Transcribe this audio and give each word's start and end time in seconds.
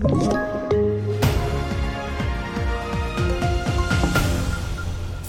you 0.00 0.57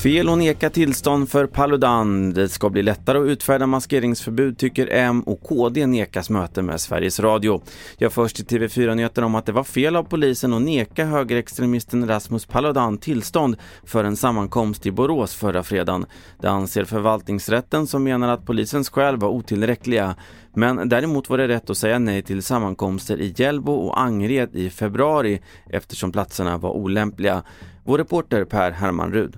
Fel 0.03 0.29
att 0.29 0.37
neka 0.37 0.69
tillstånd 0.69 1.29
för 1.29 1.45
Paludan. 1.45 2.33
Det 2.33 2.49
ska 2.49 2.69
bli 2.69 2.83
lättare 2.83 3.17
att 3.17 3.27
utfärda 3.27 3.67
maskeringsförbud 3.67 4.57
tycker 4.57 4.89
M 4.91 5.21
och 5.21 5.43
KD 5.43 5.85
nekas 5.85 6.29
möte 6.29 6.61
med 6.61 6.81
Sveriges 6.81 7.19
Radio. 7.19 7.61
Jag 7.97 8.13
först 8.13 8.39
i 8.39 8.43
TV4-nyheterna 8.43 9.25
om 9.25 9.35
att 9.35 9.45
det 9.45 9.51
var 9.51 9.63
fel 9.63 9.95
av 9.95 10.03
polisen 10.03 10.53
att 10.53 10.61
neka 10.61 11.05
högerextremisten 11.05 12.07
Rasmus 12.07 12.45
Paludan 12.45 12.97
tillstånd 12.97 13.57
för 13.83 14.03
en 14.03 14.15
sammankomst 14.15 14.85
i 14.85 14.91
Borås 14.91 15.35
förra 15.35 15.63
fredagen. 15.63 16.05
Det 16.41 16.49
anser 16.49 16.83
förvaltningsrätten 16.83 17.87
som 17.87 18.03
menar 18.03 18.29
att 18.29 18.45
polisens 18.45 18.89
skäl 18.89 19.17
var 19.17 19.29
otillräckliga. 19.29 20.15
Men 20.53 20.89
däremot 20.89 21.29
var 21.29 21.37
det 21.37 21.47
rätt 21.47 21.69
att 21.69 21.77
säga 21.77 21.99
nej 21.99 22.21
till 22.21 22.43
sammankomster 22.43 23.21
i 23.21 23.33
Hjällbo 23.37 23.73
och 23.73 24.01
Angered 24.01 24.55
i 24.55 24.69
februari 24.69 25.41
eftersom 25.69 26.11
platserna 26.11 26.57
var 26.57 26.71
olämpliga. 26.71 27.43
Vår 27.83 27.97
reporter 27.97 28.45
Per 28.45 28.71
Herman 28.71 29.13
Rud. 29.13 29.37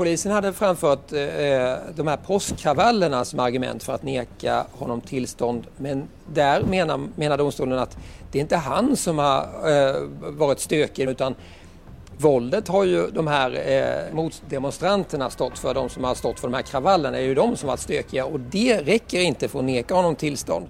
Polisen 0.00 0.32
hade 0.32 0.52
framfört 0.52 1.12
eh, 1.12 1.20
eh 1.20 1.78
de 1.94 2.06
här 2.06 2.16
påskkravallerna 2.16 3.24
som 3.24 3.40
argument 3.40 3.82
för 3.82 3.92
att 3.92 4.02
neka 4.02 4.66
honom 4.72 5.00
tillstånd. 5.00 5.66
Men 5.76 6.08
där 6.32 6.62
menar, 6.62 7.08
menar 7.16 7.38
domstolen 7.38 7.78
att 7.78 7.96
det 8.32 8.38
är 8.38 8.40
inte 8.40 8.56
han 8.56 8.96
som 8.96 9.18
har 9.18 9.40
eh, 9.40 9.96
varit 10.20 10.60
stökig 10.60 11.08
utan 11.08 11.34
våldet 12.16 12.68
har 12.68 12.84
ju 12.84 13.10
de 13.10 13.26
här 13.26 13.70
eh, 13.70 14.14
motdemonstranterna 14.14 15.30
stått 15.30 15.58
för. 15.58 15.74
De 15.74 15.88
som 15.88 16.04
har 16.04 16.14
stått 16.14 16.40
för 16.40 16.48
de 16.48 16.54
här 16.54 16.62
kravallerna 16.62 17.18
är 17.18 17.22
ju 17.22 17.34
de 17.34 17.56
som 17.56 17.68
har 17.68 17.72
varit 17.72 17.80
stökiga 17.80 18.24
och 18.24 18.40
det 18.40 18.82
räcker 18.82 19.20
inte 19.20 19.48
för 19.48 19.58
att 19.58 19.64
neka 19.64 19.94
honom 19.94 20.16
tillstånd. 20.16 20.66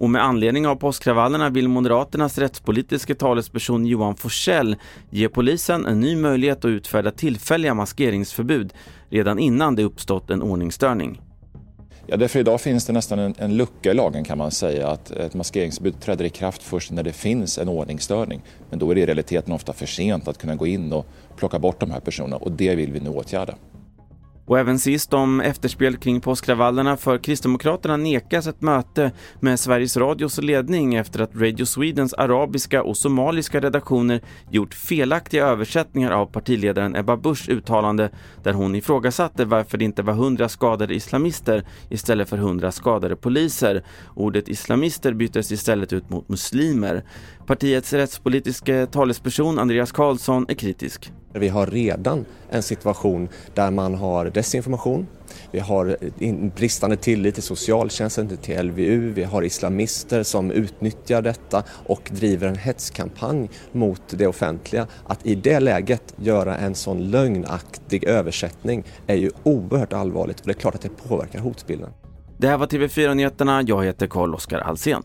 Och 0.00 0.10
med 0.10 0.24
anledning 0.24 0.66
av 0.66 0.76
påskkravallerna 0.76 1.50
vill 1.50 1.68
Moderaternas 1.68 2.38
rättspolitiska 2.38 3.14
talesperson 3.14 3.86
Johan 3.86 4.16
Forsell 4.16 4.76
ge 5.10 5.28
polisen 5.28 5.86
en 5.86 6.00
ny 6.00 6.16
möjlighet 6.16 6.58
att 6.58 6.68
utfärda 6.68 7.10
tillfälliga 7.10 7.74
maskeringsförbud 7.74 8.72
redan 9.10 9.38
innan 9.38 9.76
det 9.76 9.84
uppstått 9.84 10.30
en 10.30 10.42
ordningsstörning. 10.42 11.20
Ja, 12.06 12.16
därför 12.16 12.38
idag 12.38 12.60
finns 12.60 12.86
det 12.86 12.92
nästan 12.92 13.18
en, 13.18 13.34
en 13.38 13.56
lucka 13.56 13.90
i 13.90 13.94
lagen 13.94 14.24
kan 14.24 14.38
man 14.38 14.50
säga 14.50 14.88
att 14.88 15.10
ett 15.10 15.34
maskeringsförbud 15.34 16.00
träder 16.00 16.24
i 16.24 16.30
kraft 16.30 16.62
först 16.62 16.90
när 16.90 17.02
det 17.02 17.12
finns 17.12 17.58
en 17.58 17.68
ordningsstörning. 17.68 18.40
Men 18.70 18.78
då 18.78 18.90
är 18.90 18.94
det 18.94 19.00
i 19.00 19.06
realiteten 19.06 19.52
ofta 19.52 19.72
för 19.72 19.86
sent 19.86 20.28
att 20.28 20.38
kunna 20.38 20.56
gå 20.56 20.66
in 20.66 20.92
och 20.92 21.06
plocka 21.36 21.58
bort 21.58 21.80
de 21.80 21.90
här 21.90 22.00
personerna 22.00 22.36
och 22.36 22.52
det 22.52 22.74
vill 22.74 22.92
vi 22.92 23.00
nu 23.00 23.10
åtgärda. 23.10 23.54
Och 24.50 24.58
även 24.58 24.78
sist 24.78 25.14
om 25.14 25.40
efterspel 25.40 25.96
kring 25.96 26.20
påskkravallerna 26.20 26.96
för 26.96 27.18
Kristdemokraterna 27.18 27.96
nekas 27.96 28.46
ett 28.46 28.62
möte 28.62 29.12
med 29.40 29.60
Sveriges 29.60 29.96
Radios 29.96 30.38
ledning 30.38 30.94
efter 30.94 31.20
att 31.20 31.36
Radio 31.36 31.66
Swedens 31.66 32.14
arabiska 32.14 32.82
och 32.82 32.96
somaliska 32.96 33.60
redaktioner 33.60 34.20
gjort 34.50 34.74
felaktiga 34.74 35.46
översättningar 35.46 36.10
av 36.10 36.26
partiledaren 36.26 36.96
Ebba 36.96 37.16
Buschs 37.16 37.48
uttalande 37.48 38.10
där 38.42 38.52
hon 38.52 38.74
ifrågasatte 38.74 39.44
varför 39.44 39.78
det 39.78 39.84
inte 39.84 40.02
var 40.02 40.14
hundra 40.14 40.48
skadade 40.48 40.94
islamister 40.94 41.64
istället 41.88 42.28
för 42.28 42.36
hundra 42.36 42.72
skadade 42.72 43.16
poliser. 43.16 43.84
Ordet 44.14 44.48
islamister 44.48 45.12
byttes 45.12 45.52
istället 45.52 45.92
ut 45.92 46.10
mot 46.10 46.28
muslimer. 46.28 47.04
Partiets 47.46 47.92
rättspolitiska 47.92 48.86
talesperson 48.86 49.58
Andreas 49.58 49.92
Karlsson 49.92 50.46
är 50.48 50.54
kritisk. 50.54 51.12
Vi 51.32 51.48
har 51.48 51.66
redan 51.66 52.24
en 52.50 52.62
situation 52.62 53.28
där 53.54 53.70
man 53.70 53.94
har 53.94 54.26
desinformation, 54.40 55.06
vi 55.50 55.60
har 55.60 55.96
bristande 56.56 56.96
tillit 56.96 57.34
till 57.34 57.42
socialtjänsten, 57.42 58.36
till 58.36 58.66
LVU, 58.66 59.12
vi 59.12 59.24
har 59.24 59.42
islamister 59.42 60.22
som 60.22 60.50
utnyttjar 60.50 61.22
detta 61.22 61.62
och 61.86 62.10
driver 62.12 62.48
en 62.48 62.56
hetskampanj 62.56 63.50
mot 63.72 64.02
det 64.10 64.26
offentliga. 64.26 64.86
Att 65.06 65.26
i 65.26 65.34
det 65.34 65.60
läget 65.60 66.14
göra 66.16 66.56
en 66.56 66.74
sån 66.74 67.10
lögnaktig 67.10 68.04
översättning 68.04 68.84
är 69.06 69.16
ju 69.16 69.30
oerhört 69.42 69.92
allvarligt 69.92 70.40
och 70.40 70.46
det 70.46 70.52
är 70.52 70.60
klart 70.60 70.74
att 70.74 70.82
det 70.82 71.08
påverkar 71.08 71.38
hotbilden. 71.38 71.90
Det 72.38 72.48
här 72.48 72.58
var 72.58 72.66
TV4-nyheterna, 72.66 73.62
jag 73.62 73.84
heter 73.84 74.06
Carl-Oskar 74.06 74.58
Alsen. 74.58 75.02